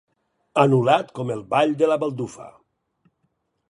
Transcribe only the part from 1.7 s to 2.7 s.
de la baldufa.